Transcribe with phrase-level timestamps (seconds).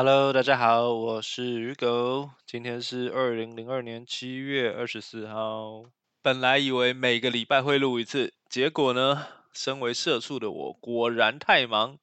[0.00, 5.86] Hello，大家好，我是鱼狗，今天是二零零二年七月二十四号。
[6.22, 11.98] 本来以为每个礼拜会录一次，结果呢，身为社畜的我果然太忙，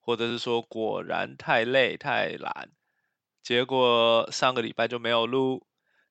[0.00, 2.70] 或者是说果然太累太懒，
[3.44, 5.64] 结果上个礼拜就没有录。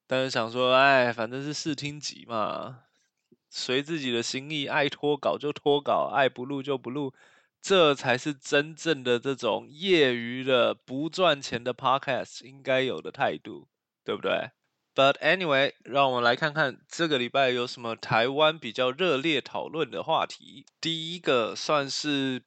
[0.08, 2.84] 但是想说，哎，反正是试听集嘛，
[3.50, 7.14] 随自己的心意，爱拖稿就拖稿，爱不录就不录。
[7.68, 13.68] 这才是真正的这种业余的不赚钱的 podcast 应该有的态度，
[14.04, 14.52] 对不对
[14.94, 20.68] ？But anyway，让我们来看看这个礼拜有什么台湾比较热烈讨论的话题。
[20.80, 22.44] 第一个算是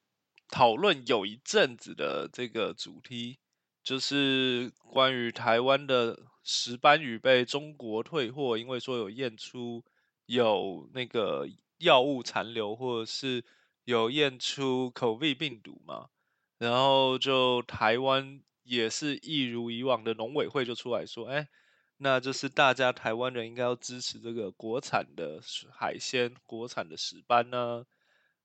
[0.51, 3.41] 讨论有一阵子的这个主题，
[3.83, 9.85] 就是关于台湾的石斑鱼被中国退货，因为说有验出
[10.27, 13.45] 有那个药物残留，或者是。
[13.89, 16.11] 有验出 COVID 病毒嘛？
[16.59, 21.49] 然后就台湾也是一如以往的农委会就出来说，哎，
[21.97, 25.41] 那就是大家台湾人应该要支持这个国产的
[25.73, 27.87] 海鲜，国产的石斑呢。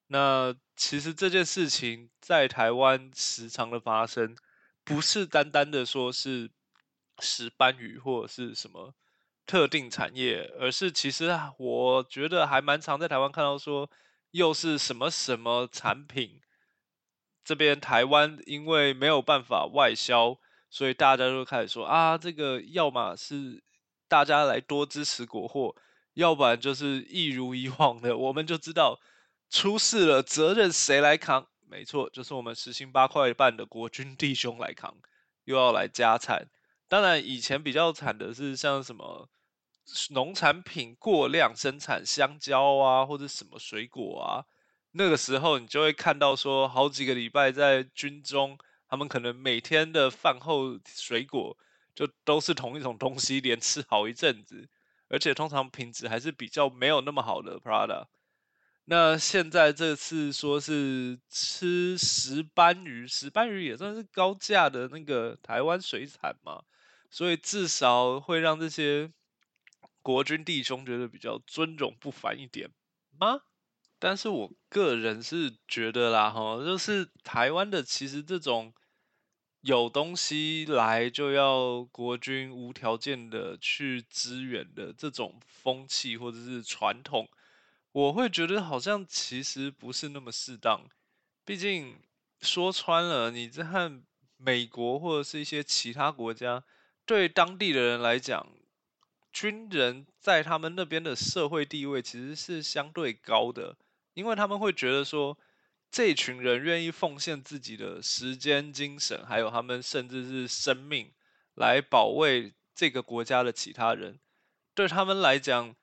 [0.07, 4.37] 那其实这件事情在台湾时常的发生，
[4.85, 6.49] 不是单单的说是
[7.19, 8.95] 石斑鱼或者是什么
[9.45, 13.89] 特定产业，而是其实我觉得还蛮常在台湾看到说。
[14.33, 16.41] 又是什么什么产品？
[17.43, 20.39] 这边台湾因为没有办法外销，
[20.71, 23.63] 所以大家就开始说啊，这个要么是
[24.07, 25.75] 大家来多支持国货，
[26.15, 28.99] 要不然就是一如以往的，我们就知道
[29.51, 31.47] 出事了，责任谁来扛？
[31.67, 34.97] 没错，就是我们十星八块半的国军弟兄来扛，
[35.43, 36.49] 又要来加产。
[36.87, 39.29] 当然，以前比较惨的是像什么。
[40.11, 44.45] 农产品过量生产，香蕉啊或者什么水果啊，
[44.91, 51.57] 那个时候你就会看到说，好几个礼拜在军中，他们可能每天的饭后水果
[51.93, 54.69] 就都是同一种东西，连吃好一阵子，
[55.09, 58.05] 而且通常品质还是比较没有那么好的 Prada。
[58.85, 66.63] 那现在这次说是吃石斑鱼，石斑鱼也算是高价的那个台湾水产嘛，
[67.09, 69.11] 所以至少会让这些。
[70.03, 72.69] 国军弟兄觉得比较尊荣不凡一点
[73.17, 73.41] 吗？
[73.97, 78.73] 但是我个人是觉得啦，哈，就是台湾的其实这种
[79.61, 87.29] 有东西来就要国军无条件的去支援的这种风气或者是传统，
[87.93, 90.85] 我会觉得好像其实不是那么适当。
[91.45, 91.95] 毕竟
[92.41, 94.03] 说穿了，你这看
[94.35, 96.65] 美国或者是一些其他国家，
[97.05, 98.45] 对当地的人来讲。
[99.33, 103.75] 军人在他们那边的社会地位其实是相对高的，
[104.13, 105.37] 因为他们会觉得说，
[105.89, 111.11] 这群人愿意奉献自己的时间、精神，还有他们甚至是生命，
[111.55, 114.19] 来保卫这个国家的其他人，
[114.75, 115.75] 对他们来讲，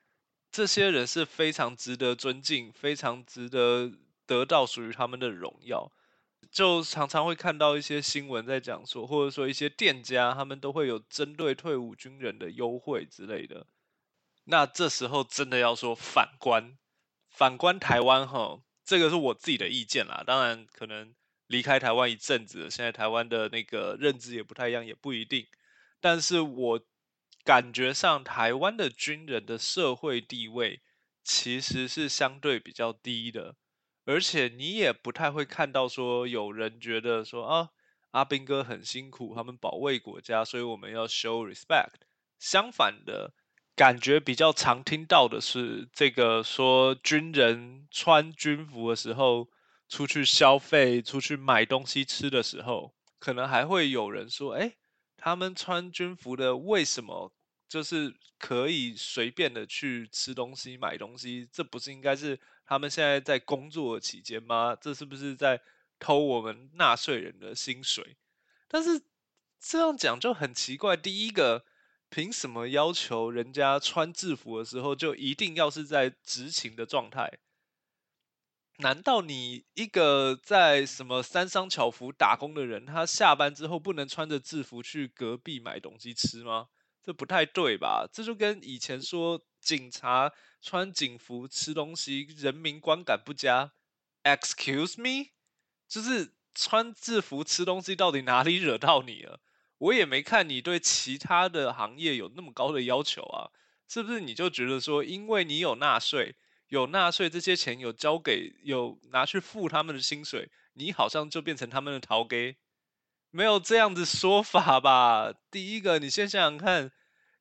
[0.49, 3.91] 这些人是非常值得尊敬，非常值得
[4.25, 5.91] 得到属于他们的荣耀。
[6.51, 13.65] 就常常会看到一些新闻在讲说，或者说一些店家他们都会有针对退伍军人的优惠之类的。
[14.43, 16.77] 那这时候真的要说反观，
[17.29, 20.23] 反观台湾哈，这个是我自己的意见啦。
[20.27, 21.15] 当然可能
[21.47, 25.47] 离开台湾一阵子，现在台湾的那个认知也不太一样，也不一定。
[26.01, 26.81] 但是我
[27.45, 30.81] 感觉上台湾的军人的社会地位
[31.23, 33.55] 其实是相对比较低的。
[34.03, 37.69] 而且你也不太会看到说有人觉得说啊，
[38.09, 42.01] 阿兵哥很辛苦，他们保卫国家，所以我们要 show respect。
[42.39, 43.33] 相反的
[43.75, 49.47] 感觉比较常听到的是，这个说军人穿军服的时候
[49.87, 54.75] 出去消费、出去买东西吃的时候，可能还会有人说，哎，
[55.15, 57.31] 他们穿军服的为什么
[57.69, 61.47] 就是可以随便的去吃东西、买东西？
[61.53, 62.39] 这不是应该是？
[62.71, 64.73] 他们现在在工作期间吗？
[64.79, 65.59] 这是不是在
[65.99, 68.15] 偷我们纳税人的薪水？
[68.69, 69.03] 但是
[69.59, 70.95] 这样讲就很奇怪。
[70.95, 71.65] 第一个，
[72.09, 77.39] 凭什么要求人家穿制服的时候就一定要是在执勤的状态？
[78.77, 86.69] 难道你一个在什么三商巧福打工的人，他下班之后不能穿着制服去隔壁买东西吃吗？
[87.03, 88.07] 这不太对吧？
[88.13, 90.33] 这就跟以前说警察。
[90.63, 93.71] 穿警服吃东西，人民观感不佳。
[94.23, 95.31] Excuse me，
[95.87, 99.39] 就是穿制服吃东西，到底哪里惹到你了？
[99.79, 103.49] 我也没看你对其他的行业有那么高的要求啊，
[103.87, 104.21] 是不是？
[104.21, 106.35] 你就觉得说，因为你有纳税，
[106.67, 112.57] 有纳税这些钱有交给，有拿去付他们的薪水，你好像就变成他们的逃给？
[113.31, 115.33] 没有这样子说法吧？
[115.49, 116.91] 第一个，你先想想看，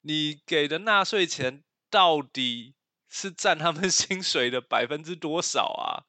[0.01, 2.75] 你给的纳税钱到底
[3.09, 6.07] 是占他们 薪水的百分之多少啊？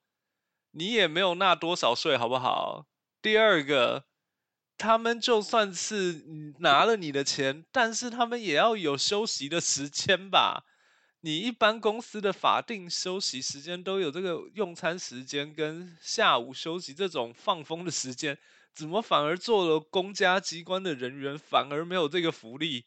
[0.72, 2.86] 你也没有纳多少税，好不好？
[3.22, 4.06] 第二个，
[4.78, 6.24] 他们就算是
[6.60, 10.64] 拿了你的钱，但是他们也要有休息的时间吧？
[11.24, 18.38] 你一般公司的法定休息时间都有这个用餐时间跟下午休息这种放风的时间，
[18.74, 22.86] 怎么反而做了公家机关的人员反而没有这个福利？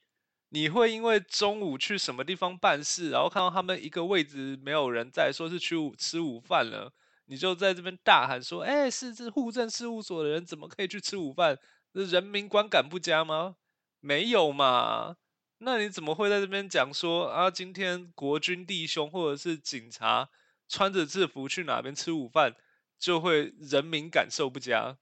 [0.55, 6.93] 你会因为中午去什么地方办事，然后看到他们一个位置没有人在，说是去吃午饭了，
[7.25, 11.59] 你就在这边大喊说：“哎，是这户政事务所的人怎么可以去吃午饭？
[11.91, 13.57] 人民观感不佳吗？
[13.99, 15.17] 没有嘛？”
[15.59, 17.51] 那你怎么会在这边讲说啊？
[17.51, 20.29] 今天国军弟兄或者是警察
[20.69, 22.55] 穿着制服去哪边吃午饭，
[22.97, 24.97] 就会人民感受不佳？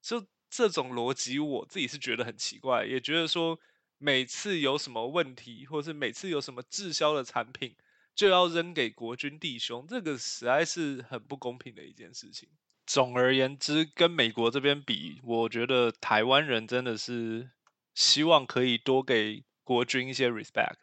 [0.00, 3.58] 就这种逻辑，我自己是觉得很奇怪，也觉得说
[4.02, 7.76] 每次有什么问题，或是每次有什么滞销的产品，
[8.14, 12.48] 就要扔给国军弟兄，这个实在是很不公平的一件事情。
[12.84, 17.50] 总而言之，跟美国这边比，我觉得台湾人真的是
[17.94, 19.44] 希望可以多给。
[19.64, 20.74] 国军一些 respect，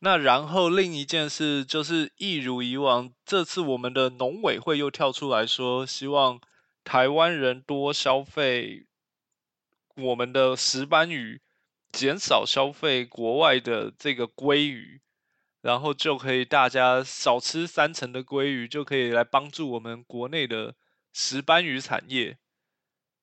[0.00, 6.38] 那然后另一件事就是一如以往，这次我们的农委会又跳出来说，希望
[6.84, 8.86] 台湾人多消费
[9.96, 11.40] 我们的石斑鱼，
[11.92, 15.00] 减少消费国外的这个鲑鱼，
[15.60, 20.74] 然后就可以大家少吃三成的鲑鱼，就可以来帮助我们国内的
[21.12, 22.38] 石斑鱼产业。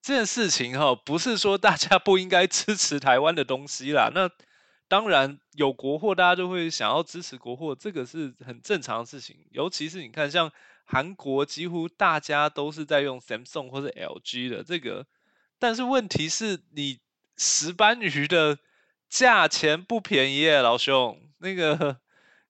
[0.02, 4.30] 这件事情哈，不是说大家不应该支持台湾的东西啦，那。
[4.90, 9.46] 当然有国货，大家就会想要支持国货，这个是很正常的事情。
[9.52, 10.50] 尤其是你看，像
[10.86, 15.06] 韩国，几乎大家都是在用 Samsung 或者 LG 的这个。
[15.60, 17.00] 但是问题是你
[17.38, 18.58] 石斑鱼的
[19.10, 21.22] 价钱不便宜耶，老兄。
[21.38, 21.98] 那个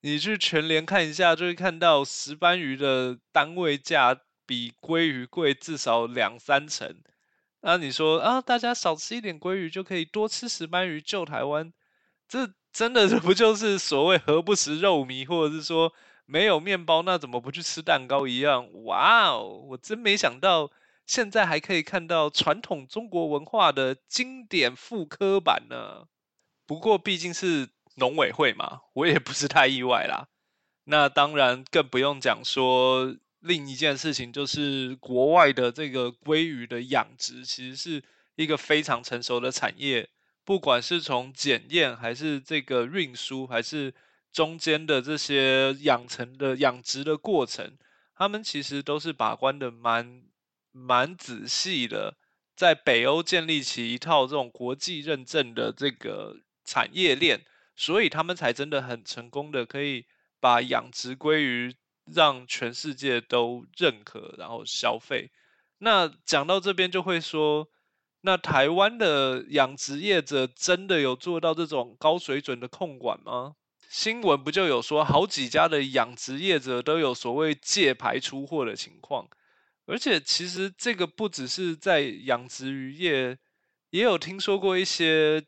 [0.01, 6.95] 你去全联看一下，就会看到石斑鱼的单位价比鲑鱼贵至少两三成。
[7.62, 11.74] 那你说啊，大家少吃一点鲑鱼就可以多吃石斑鱼，救台湾？
[12.30, 15.92] 这真的不就是所谓“何不食肉糜”或者是说
[16.25, 18.69] 没有面包那怎么不去吃蛋糕一样？
[18.84, 20.72] 哇哦，我真没想到
[21.07, 26.06] 现在还可以看到传统中国文化的经典复刻版呢。
[26.68, 30.27] 不过毕竟是农委会嘛，我也不是太意外啦。
[30.83, 38.03] 那当然更不用讲说另一件事情，就是国外的这个鲑鱼的养殖，其实是
[38.36, 40.10] 一个非常成熟的产业。
[40.44, 43.94] 不管是从检验，还是这个运输，还是
[44.31, 47.77] 中间的这些养成的养殖的过程，
[48.15, 50.24] 他们其实都是把关的蛮
[50.71, 52.15] 蛮仔细的，
[52.55, 57.41] 在北欧建立起一套这种国际认证的这个产业链，
[57.75, 60.05] 所以他们才真的很成功的可以
[60.39, 61.75] 把养殖鲑鱼
[62.05, 65.31] 让全世界都认可，然后消费。
[65.79, 67.69] 那讲到这边就会说。
[68.21, 73.53] 那台湾的养殖业者真的有做到这种高水准的控管吗？
[73.89, 79.29] 新闻不就有说好几家的养殖业者都有所谓借牌出货的情况，
[79.88, 83.39] 而且其实这个不只是在养殖渔业，
[83.89, 85.44] 也有听说过一些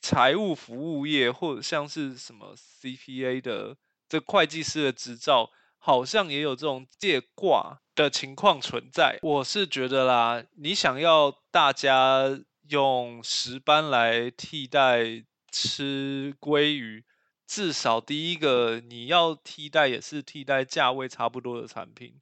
[0.00, 3.76] 财务服务业或者像是什么 CPA 的
[4.08, 7.78] 这会计师的执照，好像也有这种借挂。
[7.94, 17.04] 的情况存在，我是觉得啦，你想要大家用石斑来替代吃鲑鱼，
[17.46, 22.14] 至少第一个你要替代也是替代价位差不多的产品，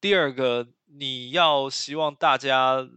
[0.00, 2.88] 第二个你要希望大家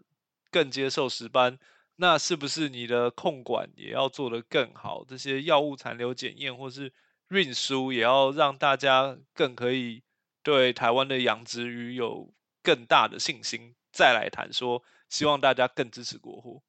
[0.49, 1.59] 更接受石斑，
[1.97, 5.03] 那是不是你的控管也要做得更好？
[5.05, 6.93] 这些药物残留检验或是
[7.29, 10.03] 运输也要让大家更可以。
[10.41, 16.63] 对台湾的养殖鱼有更大的信心，再来谈说，希望大家更支持国货。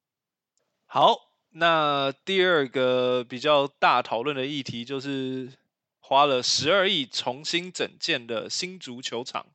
[0.85, 1.15] 好，
[1.51, 5.53] 那第二个比较大讨论的议题就是
[5.99, 9.47] 花了十二亿重新整建的新足球场。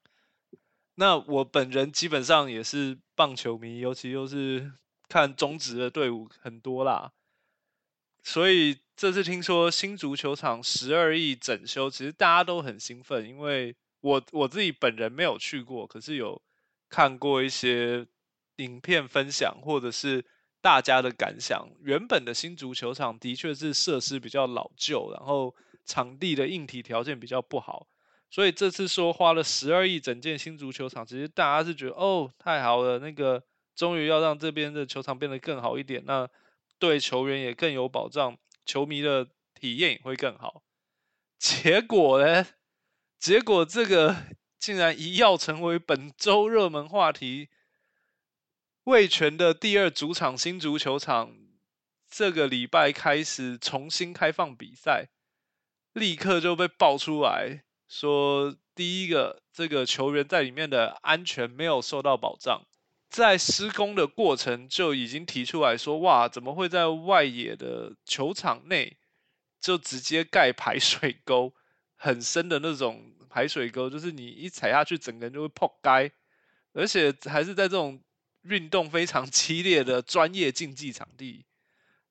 [0.96, 4.72] 那我本人基本上也是棒球迷，尤其又是
[5.08, 7.12] 看中职的队伍很多啦，
[8.22, 13.74] 所以这次听说新足球场十二亿整修，其实大家都很兴奋，因为。
[14.02, 16.40] 我我自己本人没有去过，可是有
[16.88, 18.06] 看过一些
[18.56, 20.24] 影片分享，或者是
[20.60, 21.68] 大家的感想。
[21.80, 25.52] 原本的新足球场的确是设施比较老旧，然后
[25.84, 27.88] 场地的硬体条件比较不好，
[28.30, 33.42] 所以这次说花了十二亿整建新足球场，其实大家是觉得哦太好了，那个
[33.74, 36.28] 终于要让这边的球场变得更好一点，那
[36.78, 40.62] 对球员也更有保障，球迷的体验也会更好。
[41.38, 42.46] 结果呢？
[43.18, 44.14] 结果这个
[44.58, 47.48] 竟然一要成为本周热门话题。
[48.84, 51.36] 味全的第二主场新足球场，
[52.08, 55.08] 这个礼拜开始重新开放比赛，
[55.92, 62.62] 立刻就被爆出来说，第一个，这个球员在里面的安全没有受到保障，
[63.08, 68.96] 在施工的过程就已经提出来说，哇，怎么会在外野的球场内
[69.60, 71.54] 就直接盖排水沟，
[71.96, 76.10] 很深的那种排水沟，就是你一踩下去，整个人就会破开，
[76.72, 78.00] 而且还是在这种。
[78.48, 81.44] 运动非常 激烈的专业竞技场地，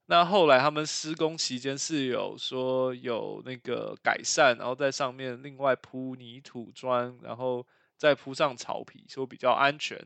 [0.08, 7.66] 那后来他们施工期间是有说有那个改善，然后在上面另外铺泥土砖，然后
[7.98, 10.00] 再铺上草皮，说比较安全。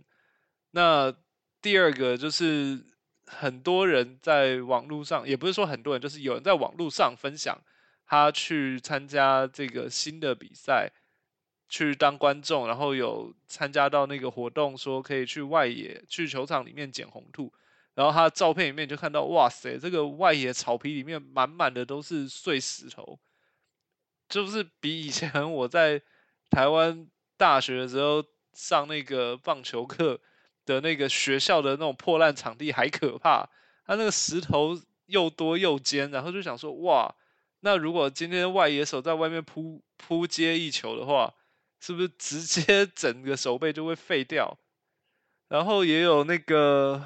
[0.71, 1.13] 那
[1.61, 2.83] 第二个就是
[3.25, 7.59] 很多人在网络上，也不是说很多人，就是有人在网络上分享
[8.05, 10.91] 他去参加这个新的比赛。
[11.71, 17.53] 去当观众，然后有参加到那个活动，说可以去外野去球场里面捡红兔，
[17.99, 23.19] 然后他照片里面就看到，哇塞，这个外野草皮里面满满的都是碎石头，
[24.29, 26.01] 就是比以前 我在
[26.49, 30.17] 台湾大学的时候上那个棒球课
[30.65, 33.49] 的那个学校的那种破烂场地还可怕，
[33.85, 37.13] 他那个石头又多又尖，然后就想说，哇，
[37.59, 41.33] 那如果今天外野手在外面扑扑接一球的话，
[41.81, 44.57] 是不是直接整个手背就会废掉？
[45.49, 47.05] 然后也有那个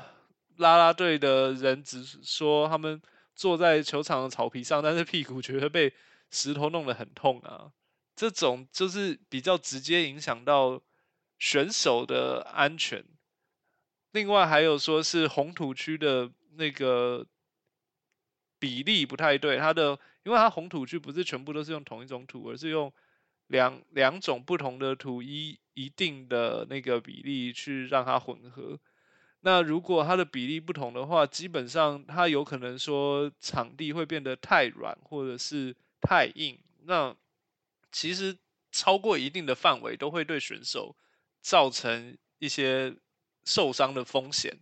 [0.57, 3.01] 拉拉队的人只是说，他们
[3.35, 5.93] 坐在球场的草皮上，但是屁股觉得被
[6.31, 7.71] 石头弄得很痛啊。
[8.15, 10.81] 这种就是比较直接影响到
[11.39, 13.03] 选手的安全。
[14.11, 17.25] 另外还有说是红土区的那个
[18.59, 22.93] 比例不太对，它的因为它红土区不是全部都是用同一种土，而是用。
[23.47, 28.79] 两两种不同的土一一定的那个比例去让它混合，
[29.45, 37.15] 那如果它的比例不同的话，基本上它有可能说场地会变得太软或者是太硬，那
[37.91, 38.37] 其实
[38.71, 40.95] 超过一定的范围都会对选手
[41.41, 42.95] 造成一些
[43.43, 44.57] 受伤的风险。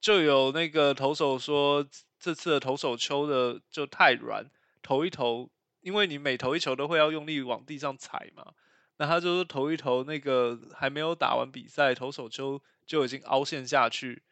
[0.00, 1.86] 就有那个投手说，
[2.18, 4.50] 这次的投手球的就太软，
[4.82, 5.48] 投一投。
[5.82, 8.54] 因为你每投一球都会要用力往地上踩嘛，
[8.96, 14.22] 那他就是投一投那个还没有打完比赛，投手就就已经凹陷下去，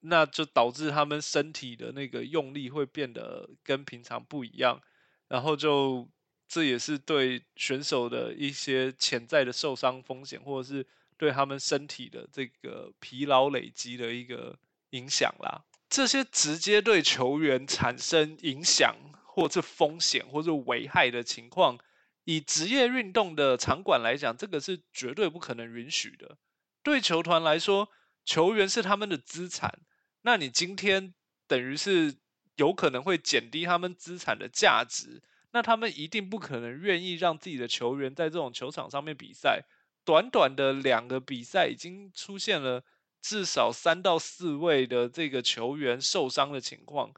[0.00, 4.80] 那就导致他们身体的那个用力会变得跟平常不一样，
[5.28, 6.08] 然后就
[6.48, 14.58] 这也是对选手的一些潜在的受伤风险，或者是对他们身体的这个疲劳累积的一个
[14.90, 15.62] 影响啦。
[15.88, 18.96] 这些直接对球员产生影响。
[19.32, 21.78] 或是风险或是危害的情况，
[22.24, 26.36] 以职业运动的场馆来讲，这个是绝对不可能允许的。
[26.82, 27.88] 对球团来说，
[28.24, 29.80] 球员是他们的资产，
[30.22, 31.14] 那你今天
[31.46, 32.16] 等于是
[32.56, 35.22] 有可能会减低他们资产的价值，
[35.52, 39.64] 那他们一定不可能愿意让自己的球员在这种球场上面比赛。
[40.04, 42.82] 短短的两个比赛，已经出现了
[43.20, 47.12] 至少三到四位的这个球员受伤的情况。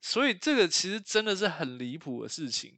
[0.00, 2.76] 所以这个其实真的是很离谱的事情。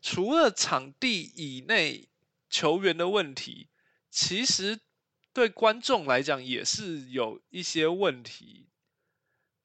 [0.00, 2.08] 除了场地以内
[2.50, 3.68] 球员的问题，
[4.10, 4.78] 其实
[5.34, 8.70] 对观众来讲也是有一些问题。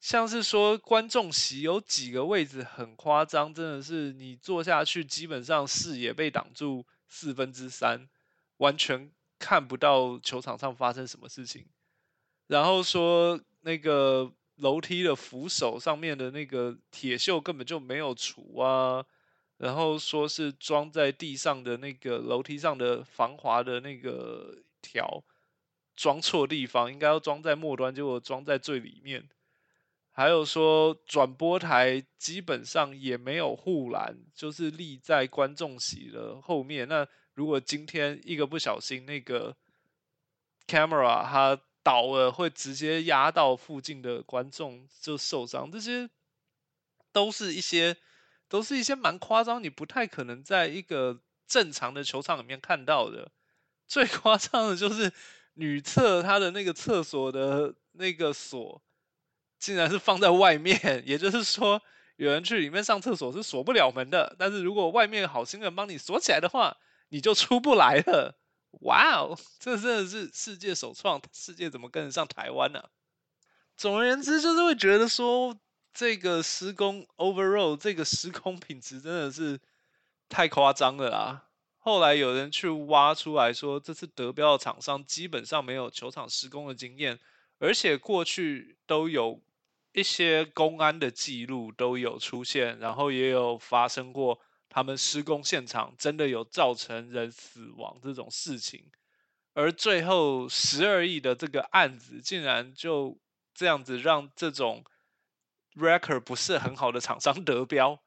[0.01, 8.09] 像是说观众席有几个位置很夸张，真的是你坐下去基本上视野被挡住四分之三，
[8.57, 11.67] 完全看不到球场上发生什么事情。
[12.47, 14.33] 然后说那个。
[14.59, 19.05] 楼梯的扶手上面的那个铁锈根本就没有除啊，
[19.55, 25.23] 然后说是装在地上的那个楼梯上的防滑的那个条
[25.99, 29.27] 装错地方，应该要装在末端，结果装在最里面。
[30.11, 36.87] 还有说转播台基本上也没有护栏，就是立在观众席的后面。
[36.87, 39.57] 那如果今天一个不小心，那个
[40.67, 41.59] camera 它。
[41.81, 46.09] 倒了会直接压到附近的观众就受伤，这些
[47.13, 47.95] 都是一些
[48.49, 53.31] 都是一些蛮夸张，你不太可能在一个正常的球场里面看到的。
[53.87, 55.11] 最 夸张的就是
[55.59, 58.81] 女厕它的那个厕所的那个锁，
[59.59, 61.81] 竟然是放在外面， 也就是说
[62.15, 64.33] 有人去里面上厕所是锁不了门的。
[64.39, 66.77] 但是如果外面好心人帮你锁起来的话，
[67.09, 68.39] 你就出不来了。
[68.83, 71.21] 哇哦，这真的是世界首创！
[71.33, 72.81] 世界怎么跟得上台湾呢？
[73.75, 75.59] 总而言之，就是会觉得说
[75.93, 79.59] 这个施工 overall 这个施工品质真的是
[80.29, 81.48] 太夸张了啦。
[81.89, 87.19] 后来有人去挖出来说，这次得标的厂商基本上没有球场施工的经验，
[87.57, 89.41] 而且过去都有
[89.93, 98.91] 一些公安的记录都有出现，然后也有发生过他们施工现场真的有造成人死亡这种事情。
[99.55, 103.19] 而最后十二亿的这个案子，竟然就
[103.55, 104.85] 这样子让这种
[105.75, 107.99] record 不是很好的厂商得标。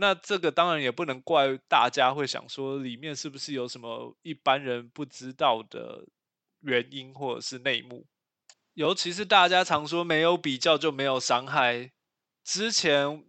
[0.00, 6.06] 那这个当然也不能怪大家会想说里面是不是有什么一般人不知道的
[6.60, 8.06] 原因或者是内幕，
[8.74, 11.90] 尤其是大家常说没有比较就没有伤害。
[12.44, 13.24] 之前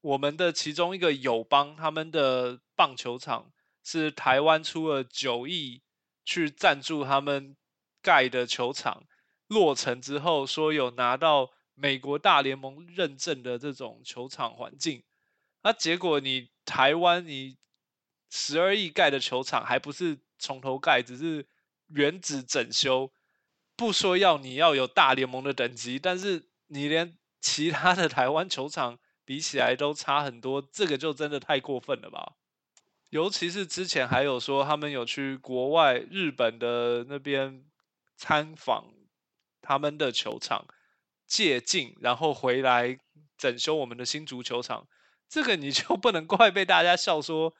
[0.00, 3.52] 我们的其中一个友邦他们的棒球场
[3.84, 5.80] 是台湾出了九亿
[6.24, 7.56] 去赞助他们
[8.02, 9.04] 盖的球场，
[9.46, 15.04] 落成之后说有拿到美国大联盟认证的这种球场环境。
[15.62, 17.58] 那结果你台湾你
[18.30, 21.46] 十二亿盖的球场还不是从头盖，只是
[21.88, 23.12] 原址整修，
[23.76, 32.34] 不说要你要有大联盟的等级，但是你连其他的台湾球场比起来都差很多，这个就真的太过分了吧？
[33.10, 37.64] 尤其是之前还有说他们有去国外日本的那边
[38.16, 38.94] 参访
[39.60, 40.66] 他们的球场
[41.26, 42.98] 借镜，然后回来
[43.36, 44.86] 整修我们的新足球场。
[45.30, 47.54] 这个你就不能怪被大家笑说，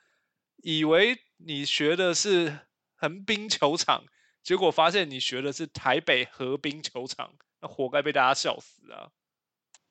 [0.57, 4.05] 以为你学的是横滨球场，
[4.43, 9.13] 结果发现你学的是台北河滨球场，那活该被大家笑死啊！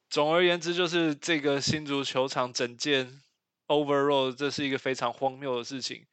[0.09, 3.21] 总而言之，就是这个新足球场整件
[3.67, 6.05] overall，这是一个非常荒谬的事情，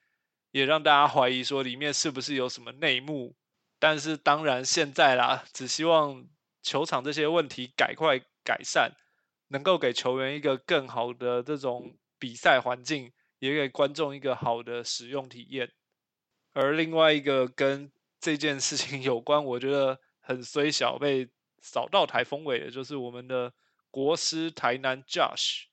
[0.53, 3.35] 也让大家怀疑说里面是不是有什么内幕。
[3.81, 6.27] 但是当然现在啦，只希望
[6.63, 8.93] 球场这些问题赶快改善。
[9.49, 15.73] 能够给球员一个更好的这种比赛环境，也给观众一个好的使用体验。
[16.53, 21.29] 而另外一个跟这件事情有关，我觉得很虽小被
[21.61, 23.53] 扫到台风尾的，就是我们的
[23.91, 25.65] 国师台南 Josh，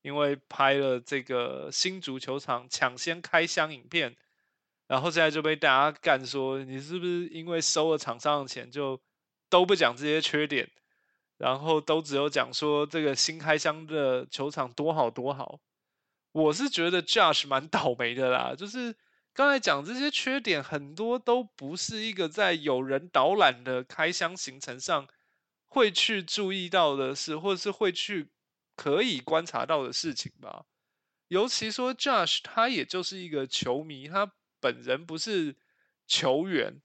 [0.00, 4.16] 因为拍了这个新足球场抢先开箱影片，
[4.86, 9.00] 然后现在就被大家干说，你是不是因为收了厂商的钱就
[9.48, 10.70] 都不讲这些缺点？
[11.42, 15.58] 然后都只有讲说这个新开箱的球场多好多好，
[16.30, 18.54] 我是觉得 Josh 蛮倒霉的啦。
[18.56, 18.94] 就是
[19.34, 25.08] 刚才讲这些缺点，很多都不是一个在有人导览的开箱行程上
[25.66, 28.30] 会去注意到的事，或者是会去
[28.76, 30.64] 可以观察到的事情吧。
[31.26, 35.56] 尤其说 Josh 他也就是一个球迷，他本人不是
[36.06, 36.80] 球员。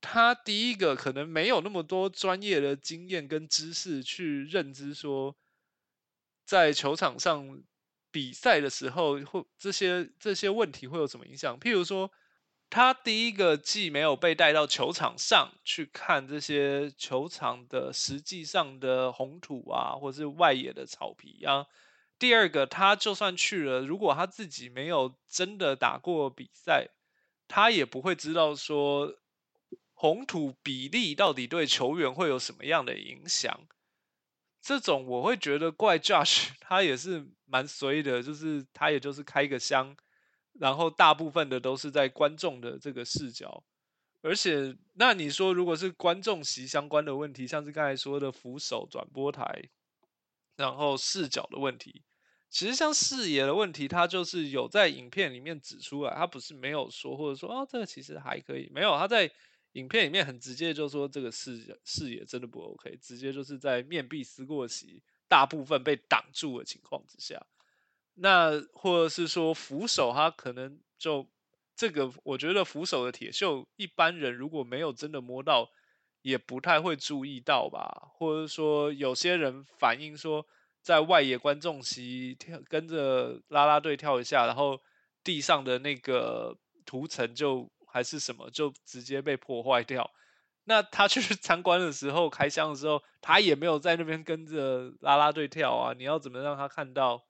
[0.00, 5.34] 他第一个可能没有那么多专业的经验跟知识去认知说，
[6.44, 7.62] 在球场上
[8.12, 11.58] 比赛的时候，会这些这些问题会有什么影响？
[11.58, 12.10] 譬如说，
[12.70, 21.66] 他第一个既没有被带到球场上去看这些球场的实际上的红土啊，或是外野的草皮啊；
[22.20, 26.88] 第二个，他就算去了，如果他自己没有真的打过比赛，
[27.48, 29.18] 他也不会知道说。
[30.00, 33.66] 红土比例到底对球员会有什么样的影响？
[34.62, 39.96] 这种我会觉得怪 Josh， 他也是蛮随的，就是他也就是开个箱，
[40.52, 43.64] 然后大部分的都是在观众的这个视角，
[44.22, 49.68] 而且那你说如果是观众席相关的问题，像是刚才说的扶手转播台，
[50.54, 52.04] 然后视角的问题，
[52.48, 59.28] 其实像视野的问题，他就是有在影片里面指出来，他不是没有说，或者说哦这个其实还可以，没有他在。
[59.78, 67.46] 影片里面很直接就说这个视视野真的不 OK，直接就是在面壁思过席，大部分被挡住的情况之下，
[68.14, 71.24] 那或者是说扶手他可能就
[71.76, 75.70] 这个，我觉得扶手的铁锈，一般人如果没有真的摸到，
[76.22, 80.44] 也不太会注意到吧，或者说有些人反映说，
[80.82, 84.82] 在外野观众席跳跟着啦啦队跳一下，然后
[85.22, 87.70] 地上的那个涂层就。
[87.98, 90.08] 还是什么就直接被破坏掉？
[90.62, 95.94] 那他去参观的时候，开箱的时候，他也没有在那边跟着拉拉队跳啊！
[95.98, 97.24] 你要怎么让他看到？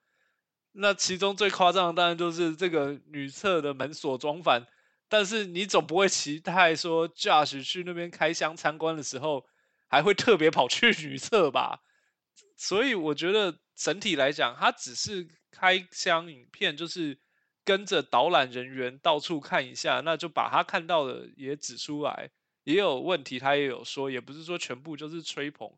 [0.72, 4.66] 那其中最夸张的当然就是这个女厕的门锁装反，
[5.08, 9.46] 但是你总不会期待说 Josh 去那边开箱参观的时候，
[9.88, 11.80] 还会特别跑去 女厕吧？
[12.58, 17.18] 所以我觉得整体来讲，他只是开箱影片，就是。
[17.68, 22.30] 跟着导览人员到处看一下，那就把他看到的也指出来，
[22.64, 25.70] 也有问题他也有说，也不是说全部就是吹捧。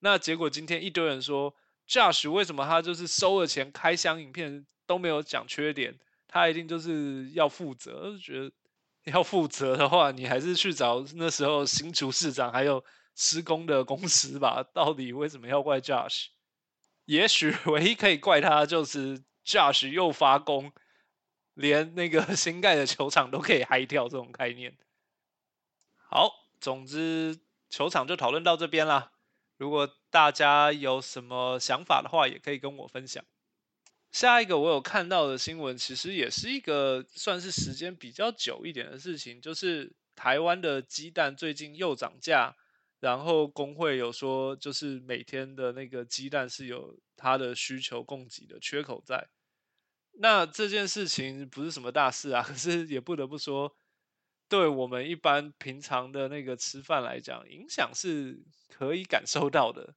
[0.00, 1.54] 那结果今天一堆人说
[1.88, 8.10] ，Josh 为什么他就是收了钱开箱影片都没有讲缺点，他一定就是要负责。
[8.10, 8.50] 就觉得
[9.04, 14.64] 要负责的话，你还是去找那时候新竹市长还有施工的公司吧。
[14.74, 16.26] 到底为什么要怪 Josh？
[17.04, 20.72] 也许唯一可以怪他就是 Josh 又发功，
[21.56, 24.76] 连那个 新盖的球场都可以嗨掉这种概念。
[26.08, 27.38] 好，总之
[27.68, 29.10] 球场就讨论到这边啦。
[29.56, 33.24] 如果大家有什么想法的话，也可以跟我分享。
[34.12, 42.54] 下一个我有看到的新闻，其实也是一个算是时间比较久一点的事情，就是台湾的鸡蛋最近又涨价。
[42.98, 49.28] 然后工会有说，就是每天的那个鸡蛋是有它的需求供给的缺口在。
[50.18, 53.76] 那这件事情不是什么大事啊， 可是也不得不说，
[54.48, 59.94] 对我们一般平常的那个吃饭来讲，影响是可以感受到的。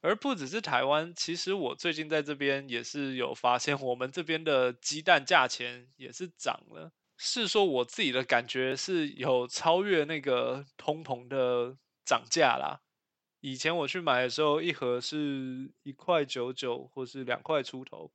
[0.00, 6.92] 而不只是台湾，其实我最近在这边也是有发现，我们这边的鸡蛋价钱也是涨了。
[7.16, 11.76] 是说我自己的感觉是有超越那个通膨的。
[12.06, 12.78] 涨价啦！
[13.40, 18.12] 以前我去买的时候，一盒是一块九九，或是两块出头。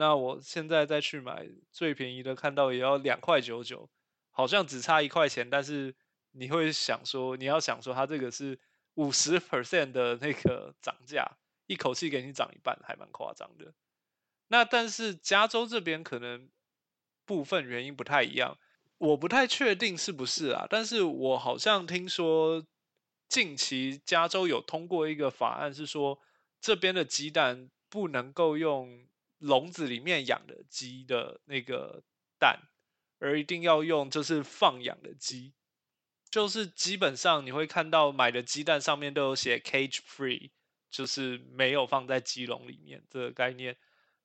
[0.00, 3.86] 那我现在再去买，最便宜的看到也要两块九九，
[4.30, 5.50] 好像只差一块钱。
[5.50, 5.94] 但是
[6.30, 8.58] 你会想说，你要想说，它这个是
[8.94, 11.30] 五十 percent 的那个涨价，
[11.66, 13.74] 一口气给你涨一半，还蛮夸张的。
[14.48, 16.48] 那但是加州这边可能
[17.26, 18.56] 部分原因不太一样，
[18.96, 20.66] 我不太确定是不是啊？
[20.70, 22.64] 但是我好像听说。
[23.28, 26.18] 近期加州有通过一个法案，是说
[26.60, 29.06] 这边的鸡蛋不能够用
[29.40, 32.02] 笼子里面养的鸡的那个
[32.38, 32.60] 蛋，
[33.18, 35.52] 而一定要用就是放养的鸡，
[36.30, 40.50] 就是基本上你会看到买的鸡蛋上面都有写 cage free，
[40.90, 43.76] 就是没有放在鸡笼里面这个概念。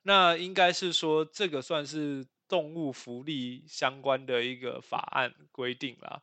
[0.03, 6.21] 那应该是说这个算是动物福利相关的一个法案规定啦。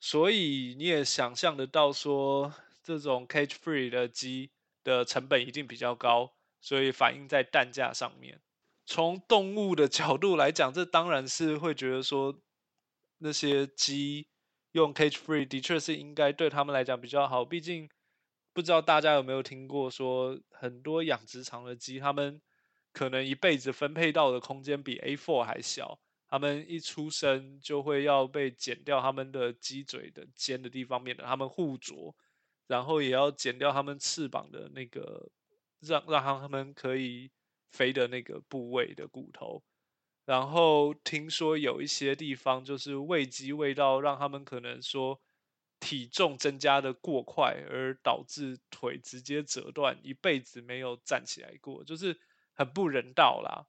[0.00, 4.52] 所以你也想象得到，说这种 cage free 的鸡
[4.84, 8.40] 的成本一定比较高，所以反映在蛋价上面。
[8.86, 12.40] 从动物的角度来讲，这当然是会觉得说，
[13.18, 14.28] 那些鸡
[14.72, 17.44] 用 cage free 的确是应该对他们来讲比较好。
[17.44, 17.88] 毕竟
[18.52, 22.40] 不知道大家有没有听过，说很多养殖场的鸡，他们
[22.92, 25.98] 可能一辈子分配到的空间比 A4 还小。
[26.30, 32.14] 他们一出生就会要被剪掉他们的鸡嘴的尖的地方，免得他们互啄，
[32.66, 35.30] 然后也要剪掉他们翅膀的那个，
[35.80, 37.30] 让让他们可以
[37.70, 39.62] 飞的那个部位的骨头。
[40.24, 45.20] 然后听说有一些地方就是喂鸡喂到让他们可能说
[45.80, 52.18] 体重增加的过快，而导致腿直接折断，一辈子没有站起来过，就是
[52.52, 53.66] 很不人道啦。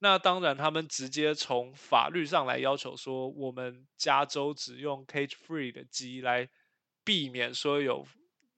[0.00, 6.50] 那当然，他们直接从法律上来要求说，我们加州只用 cage free 的鸡来
[7.04, 8.06] 避免说有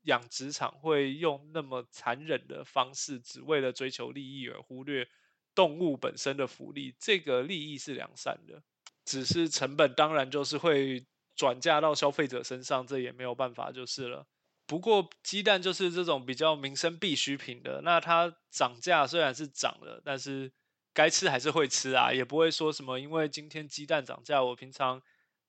[0.07, 5.07] 养殖场会用那么残忍的方式，只为了追求利益而忽略
[5.55, 6.97] 动物本身的福利。
[6.99, 8.63] 这个利益是良善的，
[9.05, 14.27] 只是成本当然就是会转嫁到消费者身上，这也没有办法就是了。
[14.67, 20.53] 不过鸡蛋就是这种比较民生必需品的，那它涨价虽然是涨了，但是。
[20.97, 25.03] 该吃还是会吃啊，也不会说什么，因为今天鸡蛋涨价，我平常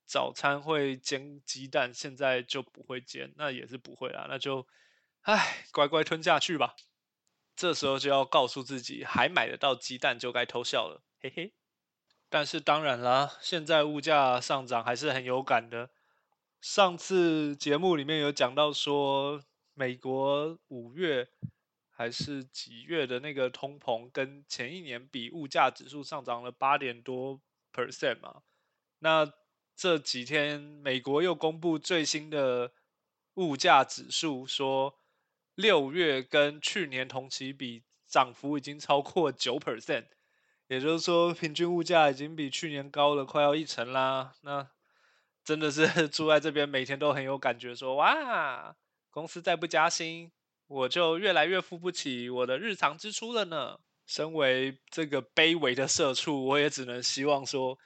[0.08, 4.66] 早餐会煎鸡蛋，现在就不会煎，那也是不会啦，那就，
[5.20, 6.74] 唉，乖乖吞下去吧。
[7.54, 11.52] 这时候就要告诉自己，还买得到鸡蛋就该偷笑了，嘿嘿。
[12.30, 15.90] 但是当然啦，现在物价上涨还是很有感的。
[16.60, 19.44] 上次节目里面有讲到说，
[19.74, 21.28] 美国五月。
[21.90, 27.40] 还是几月的那个通膨跟前一年比，物价指数上涨了八点多
[27.72, 28.42] percent 嘛？
[29.00, 29.26] 那
[29.78, 32.72] 这几天美国又公布最新的
[33.34, 34.98] 物价指数，说
[35.54, 40.06] 六月跟去年同期比，涨幅已经超过九 percent，
[40.66, 44.34] 也就是说平均物价已经比去年高了快要一成啦。
[44.40, 44.68] 那
[45.44, 48.74] 真的是 住在这边每天都很有感觉，说哇，
[49.10, 50.32] 公司再不加薪。
[50.66, 53.78] 我就越来越付不起我的日常支出了呢。
[54.06, 57.78] 身为这个卑微的社畜，我也只能希望说，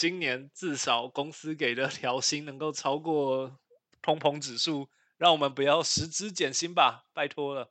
[0.00, 3.58] 今年至少公司给的调薪能够超过
[4.00, 7.68] 通膨指数，让我们不要实质减薪吧，拜托了。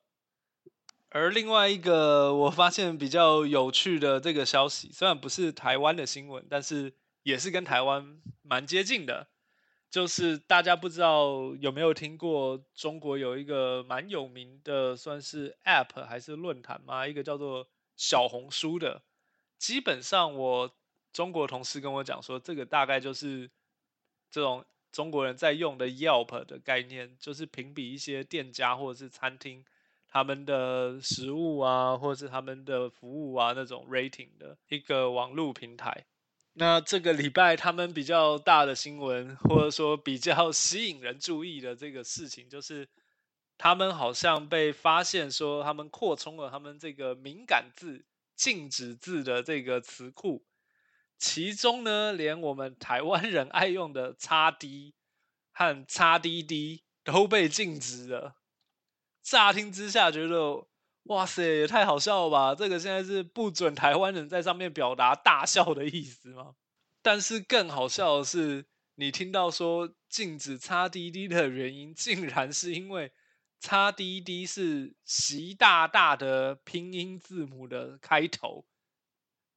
[1.09, 9.25] 而另外一个我发现比较有趣的这个消息，虽然不是台湾的新闻，但是也是跟台湾蛮接近的。
[9.89, 17.07] 就是大家不知道有没有听过，中国有一个蛮有名的，算是 App 还是论坛吗？
[17.07, 19.01] 一个叫做小红书的。
[19.57, 20.75] 基本上，我
[21.11, 23.49] 中国同事跟我讲说，这个大概就是
[24.29, 29.63] 这种中国人在用的 Yelp 的概念，就是评比一些店家或者是餐厅
[30.07, 36.05] 他们的食物啊，或者是他们的服务啊那种 rating 的一个网络平台。
[36.53, 42.87] 那这个礼拜他们比较大的新闻，或者说比较吸引人注意的这个事情，就是
[43.57, 48.03] 他们好像被发现说，他们扩充了他们这个敏感字、
[48.35, 50.43] 禁止字的这个词库，
[51.19, 54.95] 其中呢，连我们台湾人爱用的“叉 D”
[55.51, 58.37] 和“叉滴滴”都被禁止了。
[59.21, 60.65] 乍听之下觉得，
[61.03, 62.55] 哇塞，也太好笑了吧！
[62.55, 66.55] 这个现在是不准台湾人在上面表达大笑的意思吗？
[67.01, 73.11] 但是更好笑的是，你听到说禁止叉滴滴的原因，竟然是因为
[73.59, 78.65] 叉滴滴是习大大的拼音字母的开头，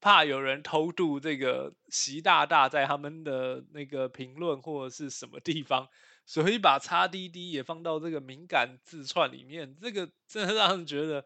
[0.02, 5.88] 怕有人偷渡这个习大大在他们的那个评论或者是什么地方。
[6.26, 11.24] 所以把叉滴滴也放到这个敏感字串里面，这个真的让人觉得。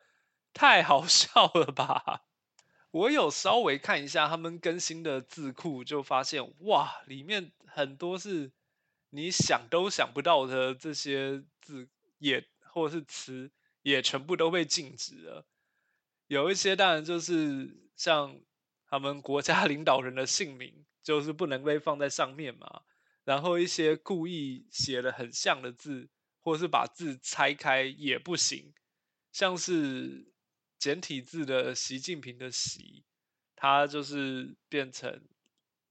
[0.58, 2.22] 太好 笑了吧！
[2.90, 8.50] 我有稍微看一下他们更新的字库，就发现哇，里面很多是
[9.10, 13.50] 你想都想不到的这些字，也或是词，
[13.82, 15.44] 也全部都被禁止了。
[16.26, 18.40] 有一些当然就是像
[18.88, 22.82] 他们国家 领导人的姓名，就是不能被放在上面嘛。
[23.24, 26.08] 然后一些故意写的很像的字，
[26.42, 28.72] 或者是把字拆开也不行，
[29.32, 30.32] 像是。
[30.78, 33.02] 简体字的习近平的习，
[33.56, 35.22] 它就是变成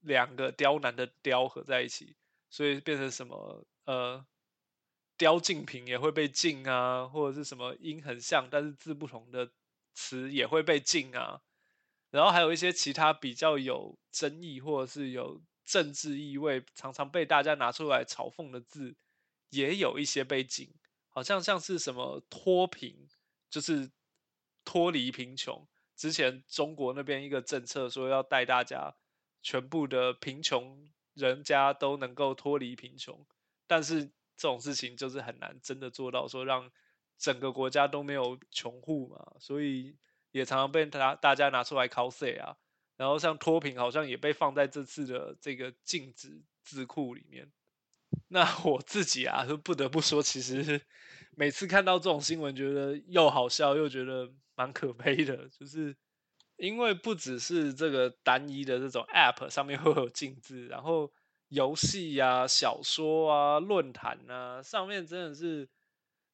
[0.00, 2.14] 两个刁难的刁合在一起，
[2.48, 4.24] 所以变成什么呃，
[5.18, 9.50] 刁近平也会被禁啊，或者是什么音很像但是字不同的
[9.92, 11.42] 词也会被禁啊。
[12.16, 18.96] 然后还有一些其他比较有争议或者是有政治意味，常常被大家拿出来嘲讽的字，
[19.50, 20.74] 也有一些背景，
[21.08, 23.08] 好像像是什么脱贫，
[23.50, 23.90] 就是。
[24.68, 28.96] 脱离贫穷之前，中国那边一个政策说要带大家
[29.40, 33.24] 全部的贫穷人家都能够脱离贫穷，
[33.68, 36.68] 但是这种事情就是很难真的做到，说让
[37.16, 39.96] 整个国家都没有穷户嘛，所以
[40.36, 42.56] 也常常被大大家拿出来 cos 啊。
[42.96, 47.50] 然后像脱贫好像也被放在这次的这个禁止字库里面。
[48.28, 50.80] 那 我自己啊，就不得不说，其实
[51.36, 54.32] 每次看到这种新闻，觉得又好笑又觉得。
[54.58, 55.94] 蛮可悲的，就是
[56.56, 61.12] 因为不只是这个单一的这种 App 上面会有禁字，然后
[61.48, 65.68] 游戏呀、小说啊、论坛啊上面真的是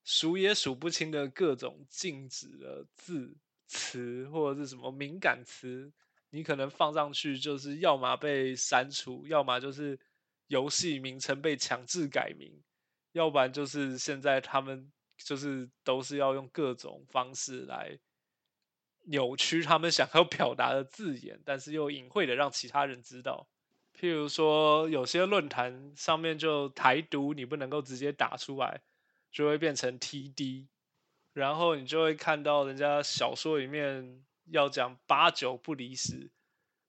[0.04, 3.34] 数也数不清的各种禁止的字
[3.72, 5.90] 词或者是什么敏感词，
[6.30, 9.98] 你可能放上去就是要么被删除，要么就是
[10.48, 12.52] 游戏名称被强制改名，
[13.12, 17.98] 要不然就是现在他们就是都是要用各种方式来。
[19.04, 23.48] 扭曲他们想要表达的字眼，但是又隐晦的让其他人知道。
[23.98, 28.80] 譬如说，有些论坛上面就台独，你不能够直接打出来，
[29.32, 30.66] 就会变成 TD。
[31.32, 36.30] 然后你就会看到人家小说里面要讲八九不离十，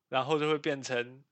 [0.10, 1.24] 然后就会变成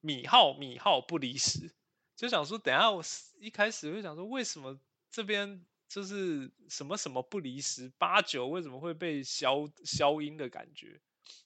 [0.00, 1.72] 米号米号不离十。
[2.14, 3.02] 就想说，等下我
[3.38, 4.78] 一开始会想说，为什么
[5.10, 5.64] 这边？
[5.88, 11.00] 就是什么什么不离十，八九为什么会被消消音的感觉？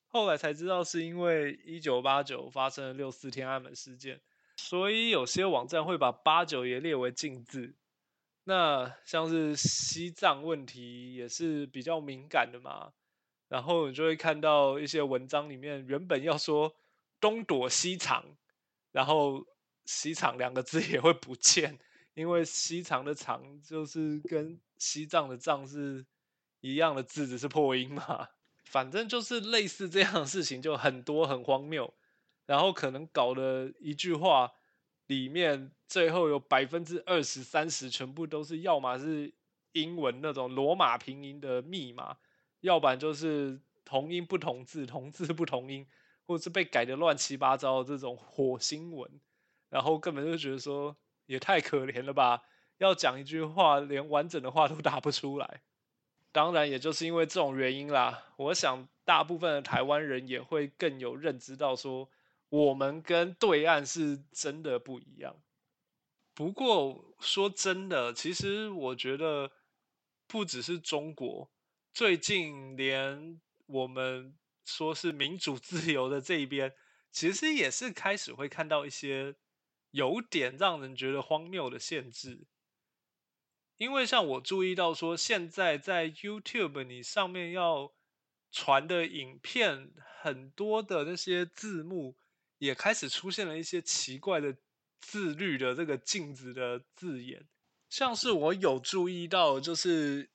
[0.07, 4.19] 后来才知道是因为一九八九发生了六四天安门事件，
[4.57, 7.75] 所以有些网站会把八九也列为禁字。
[8.51, 12.93] 那像是西藏问题也是比较敏感的嘛，
[13.47, 16.75] 然后你就会看到一些文章里面原本要说
[17.21, 18.25] 东躲西藏，
[18.91, 19.47] 然后
[19.85, 21.79] 西藏两个字也会不见。
[22.15, 26.05] 因为西藏的藏就是跟西藏的藏是
[26.59, 28.27] 一样的字，只是破音嘛。
[28.65, 31.95] 反正就是类似这样的事情，就很多很荒谬。
[32.47, 34.51] 然后可能搞了一句话
[35.11, 39.33] 里面，最后有百分之二十三十全部都是要么是
[39.73, 42.17] 英文那种罗马拼音的密码，
[42.61, 45.85] 要不然就是同音不同字，同字不同音，
[46.27, 49.21] 或者是被改的乱七八糟的这种火星文。
[49.69, 50.97] 然后根本就觉得说。
[51.27, 52.43] 也太可怜了吧！
[52.79, 55.63] 要讲一句话，连完整的话都打不出来。
[56.33, 58.25] 当然，也就是因为这种原因啦。
[58.35, 62.11] 我想，大部分的台湾人也会更有认知到，说
[62.51, 65.43] 我们跟对岸是真的不一样。
[66.35, 69.51] 不过说真的，其实我觉得
[70.27, 71.51] 不只是中国，
[71.93, 76.75] 最近连我们说是民主自由的这一边，
[77.11, 79.37] 其实也是开始会看到一些
[79.91, 82.47] 有点让人觉得荒谬的限制。
[83.77, 87.93] 因为像我注意到说，现在在 YouTube 你上面要
[88.51, 92.17] 传的影片，很多的那些字幕
[92.61, 94.57] 也开始出现了一些奇怪的。
[95.03, 97.49] 自律的这个镜子的字眼，
[97.89, 100.29] 像是我有注意到，就是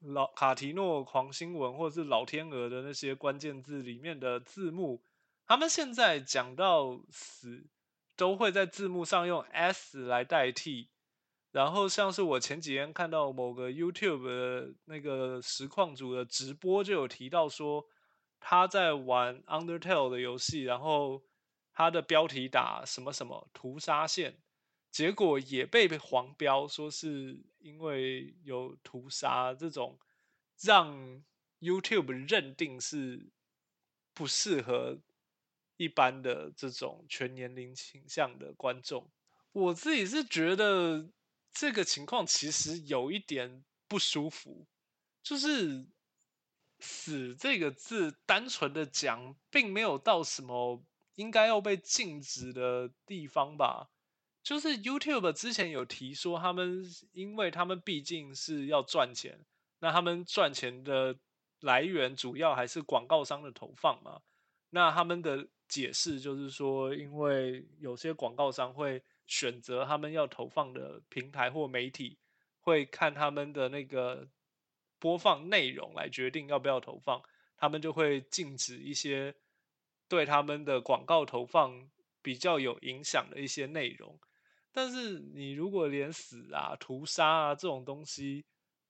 [0.00, 5.04] 老卡提诺狂新闻或者是老天鹅的那些关键字里面的字幕，
[5.46, 7.64] 他们现在讲到死，
[8.16, 10.88] 都会在字幕上用 S 来代替。
[11.52, 17.86] 然后像是我前几天看到某个 YouTube 的那个实况组的直播，就有提到说
[18.40, 21.22] 他在玩 Undertale 的游戏，然后。
[21.74, 24.36] 他的标题打什么什么屠杀线，
[24.90, 29.98] 结果也被黄标，说是因为有屠杀这种，
[30.60, 31.24] 让
[31.60, 33.30] YouTube 认定是
[34.12, 34.98] 不适合
[35.78, 39.10] 一般的这种全年龄倾向的观众。
[39.52, 41.08] 我自己是觉得
[41.52, 44.66] 这个情况其实有一点不舒服，
[45.22, 45.86] 就是
[46.80, 50.84] “死”这个字单纯的讲，并没有到什么。
[51.16, 53.90] 应该要被禁止的地方吧，
[54.42, 59.44] 就是 YouTube 之前有提说，他们因为他们毕竟是要赚钱，
[59.80, 61.14] 那他们赚钱的
[61.60, 64.22] 来源主要还是广告商的投放嘛。
[64.70, 72.18] 那他们的解释就是说，因为有些广告商会选择他们要投放的平台或媒体，
[72.60, 74.26] 会看他们的那个
[74.98, 77.22] 播放内容来决定要不要投放，
[77.58, 79.34] 他们就会禁止一些。
[80.12, 81.88] 对他们的广告投放
[82.20, 84.20] 比较有影响的一些内容，
[84.70, 88.44] 但是你如果连死啊、屠杀啊这种东西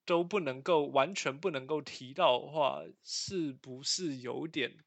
[0.05, 4.85] 都不能够完全不能够提到的话，是不是有点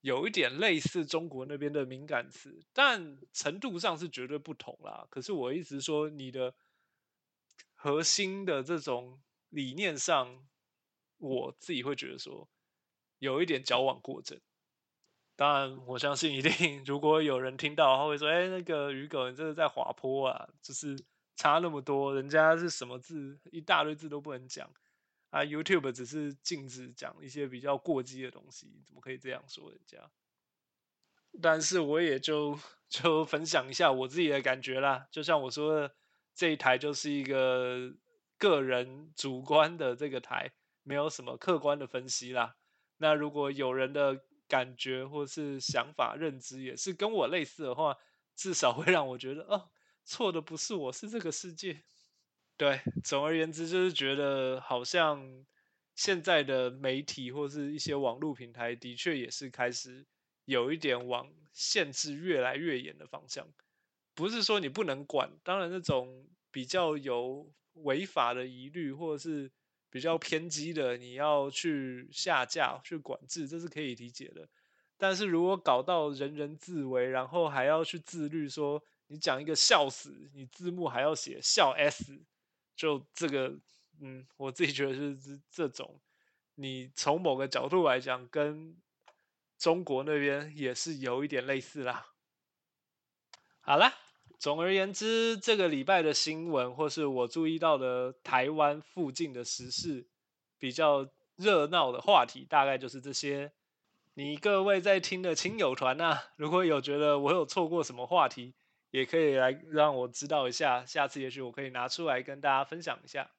[0.00, 2.64] 有一点类似中国那边的敏感词？
[2.72, 5.06] 但程度上是绝对不同啦。
[5.10, 6.52] 可是我一直说你的
[7.76, 10.44] 核心的这种理念上，
[11.18, 12.48] 我自己会觉得说
[13.20, 14.40] 有一点矫枉过正。
[15.42, 20.48] 当然，我相信一定， 如果有人听到，他会说：“哎，那个鱼狗，你这是在滑坡啊！
[20.62, 20.96] 就是
[21.34, 24.70] 差那么多，人家是什么字，一大堆字都不能讲
[25.30, 29.98] 啊！YouTube 只是禁止讲一些比较过激的东西，怎么可以这样说人家？”
[31.42, 32.56] 但是我也就
[32.88, 35.08] 就分享一下我自己的感觉啦。
[35.10, 35.92] 就像我说的，
[36.36, 37.92] 这一台就是一个
[38.38, 40.52] 个人主观的这个台，
[40.84, 42.54] 没有什么客观的分析啦。
[42.98, 44.22] 那如果有人的，
[44.52, 47.96] 感觉或是想法认知也是跟我类似的话，
[48.36, 49.70] 至少会让我觉得哦，
[50.04, 51.82] 错的不是我，是这个世界。
[52.58, 55.46] 对，总而言之就是觉得好像
[55.94, 60.06] 现在的媒体或是一些网络平台的确也是开始
[60.44, 63.48] 有一点往限制越来越严的方向。
[64.12, 69.50] 不是说你不能管，当然那种比较有违法的疑虑或者是。
[69.92, 74.48] 比较偏激的，你要去下架、去管制，这是可以理解的。
[74.96, 82.18] 但是如果搞到人人自危，然后还要去自律，说你讲一个笑死，你字幕还要写笑 s，
[82.74, 83.54] 就这个，
[84.00, 86.00] 嗯，我自己觉得是这种。
[86.54, 88.74] 你从某个角度来讲，跟
[89.58, 92.06] 中国那边也是有一点类似啦。
[93.60, 94.01] 好了。
[94.42, 100.04] 总而言之，这个礼拜的新闻，或是我注意到的台湾附近的时事，
[100.58, 103.52] 比较热闹的话题，大概就是这些。
[104.14, 108.52] 你各位在听的亲友团呐，如果有觉得我有错过什么话题，
[108.90, 113.30] 也可以来让我知道一下，下次也许我可以拿出来跟大家分享一下。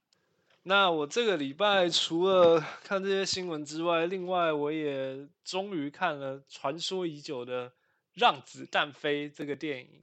[0.62, 7.70] 那我这个礼拜除了看这些新闻之外，另外我也终于看了传说已久的
[8.14, 10.02] 《让子弹飞》这个电影。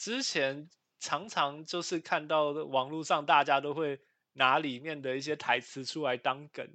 [0.00, 4.00] 之前常常就是看到网络上大家都会
[4.32, 6.66] 拿里面的一些台词出来当梗，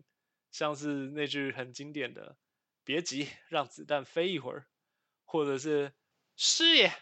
[0.52, 2.38] 像是那句很经典的
[2.86, 4.68] “别急，让子弹飞一会儿”，
[5.26, 5.92] 或者是
[6.38, 6.94] “师爷，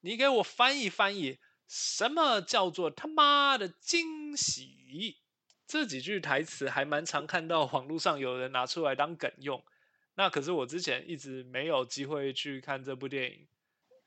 [0.00, 5.18] 你给我翻译翻译，什么叫做他妈的惊喜”？
[5.68, 9.62] 这几句台词还蛮常看到网络上有人拿出来当梗用。
[10.14, 13.46] 那可是我之前一直没有机会去看这部电影。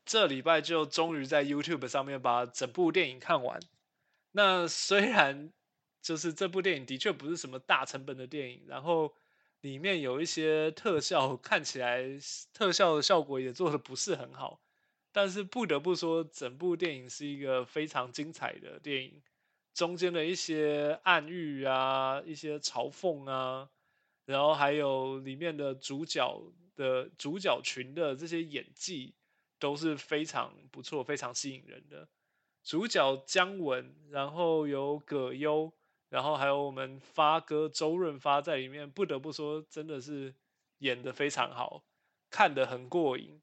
[0.06, 3.60] 这礼拜就终于在 YouTube 上面把整部电影看完。
[4.32, 5.52] 那虽然
[6.02, 9.16] 就是这部电影的确不是什么大成本的电影，然后
[9.62, 12.04] 里面有一些特效看起来
[12.54, 14.62] 特效的效果也做的不是很好，
[15.12, 19.24] 但是不得不说，整部电影是一个非常精彩的电影，
[19.74, 23.68] 中间的一些暗喻啊，一些嘲讽啊，
[24.26, 26.44] 然后还有里面的主角
[26.76, 29.16] 的主角群的这些演技
[29.60, 32.08] 都是非常不错、非常吸引人的。
[32.64, 35.72] 主角姜文，然后有葛优。
[36.08, 40.34] 然后还有我们发哥周润发在里面，不得不说真的是
[40.78, 41.84] 演的非常好，
[42.30, 43.42] 看得很过瘾。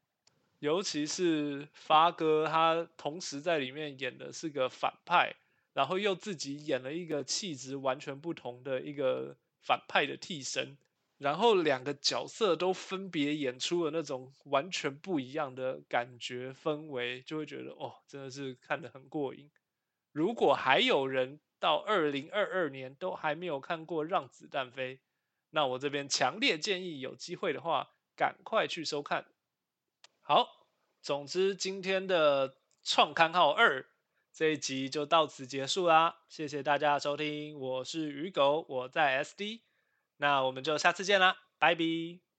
[0.61, 5.35] 尤其是发哥，他同时在里面演的是个反派，
[5.75, 10.79] 然后又自己演了一个气质完全不同的一个反派的替身，
[11.23, 19.49] 然后两个角色都分别演出了那种完全不一样的感觉氛围，就会觉得哦，真的是看得很过瘾。
[20.11, 24.97] 如果还有人，到二零二二年都还没有看过《让子弹飞》，
[25.51, 29.25] 那我这边强烈建议有机会的话，赶快去收看。
[30.23, 30.67] 好，
[31.01, 33.87] 总之今天的创刊号二
[34.33, 39.61] 这一集就到此结束啦，谢谢大家收听，我是鱼狗，我在 SD，
[40.23, 42.32] 那我们就下次见啦，拜拜。